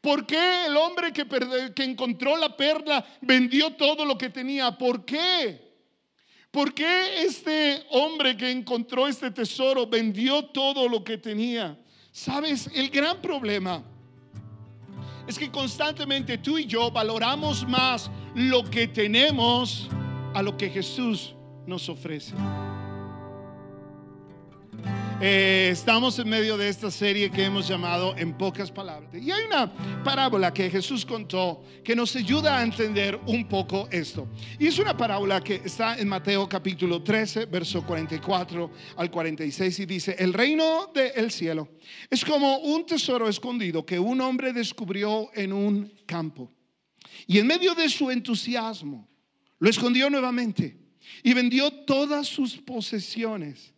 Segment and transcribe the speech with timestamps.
[0.00, 1.26] ¿Por qué el hombre que,
[1.82, 4.76] encontró la perla vendió todo lo que tenía?
[4.76, 5.66] ¿Por qué?
[6.50, 11.78] ¿Por qué este hombre que encontró este tesoro vendió todo lo que tenía?
[12.12, 13.82] Sabes, el gran problema
[15.26, 19.88] es que constantemente tú y yo valoramos más lo que tenemos
[20.34, 21.34] a lo que Jesús
[21.66, 22.34] nos ofrece.
[25.20, 29.10] Eh, estamos en medio de esta serie que hemos llamado En pocas palabras.
[29.20, 29.72] Y hay una
[30.04, 34.28] parábola que Jesús contó que nos ayuda a entender un poco esto.
[34.60, 39.86] Y es una parábola que está en Mateo capítulo 13, verso 44 al 46 y
[39.86, 41.68] dice, el reino del cielo
[42.08, 46.48] es como un tesoro escondido que un hombre descubrió en un campo.
[47.26, 49.08] Y en medio de su entusiasmo,
[49.58, 50.78] lo escondió nuevamente
[51.24, 53.74] y vendió todas sus posesiones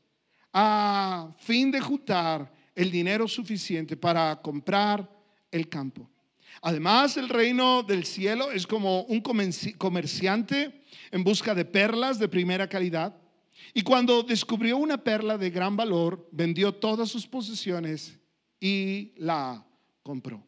[0.53, 1.10] a
[1.41, 5.09] fin de juntar el dinero suficiente para comprar
[5.51, 6.09] el campo.
[6.63, 12.69] Además, el reino del cielo es como un comerciante en busca de perlas de primera
[12.69, 13.17] calidad.
[13.73, 18.19] Y cuando descubrió una perla de gran valor, vendió todas sus posesiones
[18.61, 19.65] y la
[20.03, 20.45] compró.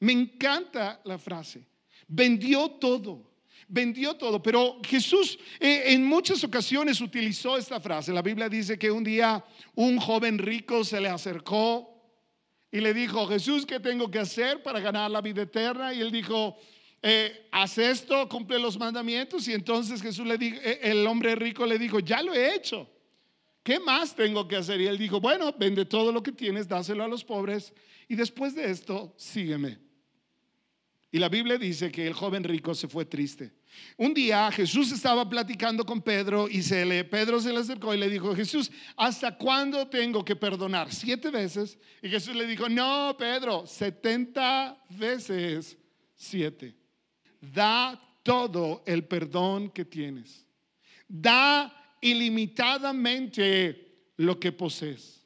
[0.00, 1.66] Me encanta la frase.
[2.06, 3.28] Vendió todo
[3.66, 4.42] vendió todo.
[4.42, 8.12] Pero Jesús eh, en muchas ocasiones utilizó esta frase.
[8.12, 11.94] La Biblia dice que un día un joven rico se le acercó
[12.70, 15.92] y le dijo, Jesús, ¿qué tengo que hacer para ganar la vida eterna?
[15.94, 16.56] Y él dijo,
[17.02, 19.48] eh, haz esto, cumple los mandamientos.
[19.48, 22.88] Y entonces Jesús le dijo, eh, el hombre rico le dijo, ya lo he hecho.
[23.62, 24.80] ¿Qué más tengo que hacer?
[24.80, 27.72] Y él dijo, bueno, vende todo lo que tienes, dáselo a los pobres
[28.08, 29.78] y después de esto, sígueme.
[31.10, 33.54] Y la Biblia dice que el joven rico se fue triste.
[33.96, 37.98] Un día Jesús estaba platicando con Pedro y se le, Pedro se le acercó y
[37.98, 40.92] le dijo, Jesús, ¿hasta cuándo tengo que perdonar?
[40.92, 41.78] Siete veces.
[42.02, 45.78] Y Jesús le dijo, no, Pedro, setenta veces
[46.14, 46.76] siete.
[47.40, 50.46] Da todo el perdón que tienes.
[51.08, 55.17] Da ilimitadamente lo que posees.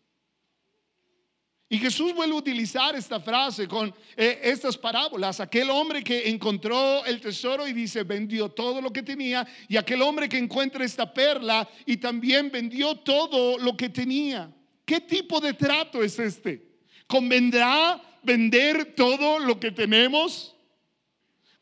[1.72, 5.40] Y Jesús vuelve a utilizar esta frase con eh, estas parábolas.
[5.40, 9.48] Aquel hombre que encontró el tesoro y dice, vendió todo lo que tenía.
[9.68, 14.52] Y aquel hombre que encuentra esta perla y también vendió todo lo que tenía.
[14.84, 16.62] ¿Qué tipo de trato es este?
[17.06, 20.54] ¿Convendrá vender todo lo que tenemos?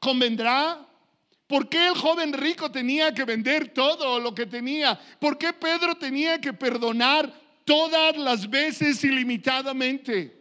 [0.00, 0.88] ¿Convendrá?
[1.46, 4.98] ¿Por qué el joven rico tenía que vender todo lo que tenía?
[5.20, 7.32] ¿Por qué Pedro tenía que perdonar
[7.64, 10.40] todas las veces ilimitadamente.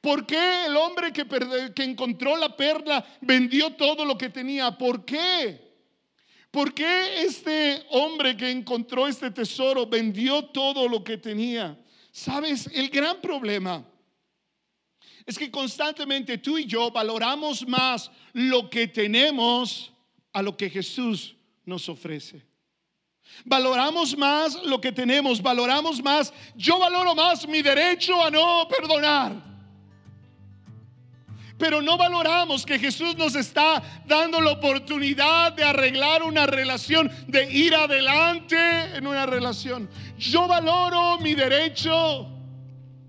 [0.00, 4.76] ¿Por qué el hombre que, encontró la perla vendió todo lo que tenía?
[4.76, 5.68] ¿Por qué?
[6.50, 11.78] ¿Por qué este hombre que encontró este tesoro vendió todo lo que tenía?
[12.12, 13.84] Sabes, el gran problema
[15.26, 19.92] es que constantemente tú y yo valoramos más lo que tenemos
[20.32, 21.36] a lo que Jesús
[21.66, 22.42] nos ofrece.
[23.44, 29.32] Valoramos más lo que tenemos, valoramos más, yo valoro más mi derecho a no perdonar.
[31.56, 37.50] Pero no valoramos que Jesús nos está dando la oportunidad de arreglar una relación, de
[37.50, 38.56] ir adelante
[38.94, 39.88] en una relación.
[40.18, 42.28] Yo valoro mi derecho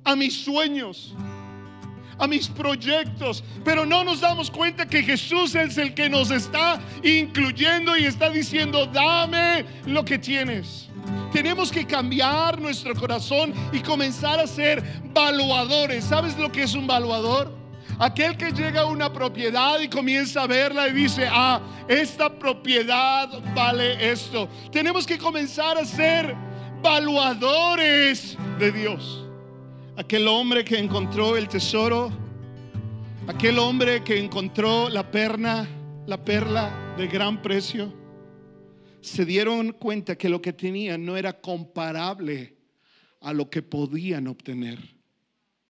[0.03, 1.13] a mis sueños
[2.19, 6.79] a mis proyectos, pero no nos damos cuenta que Jesús es el que nos está
[7.01, 10.89] incluyendo y está diciendo, dame lo que tienes.
[11.31, 16.03] Tenemos que cambiar nuestro corazón y comenzar a ser valuadores.
[16.03, 17.57] ¿Sabes lo que es un valuador?
[17.99, 23.29] Aquel que llega a una propiedad y comienza a verla y dice, ah, esta propiedad
[23.53, 24.49] vale esto.
[24.71, 26.35] Tenemos que comenzar a ser
[26.81, 29.28] valuadores de Dios
[29.99, 32.09] aquel hombre que encontró el tesoro,
[33.27, 35.67] aquel hombre que encontró la perla,
[36.07, 37.93] la perla de gran precio,
[39.01, 42.55] se dieron cuenta que lo que tenían no era comparable
[43.19, 44.79] a lo que podían obtener.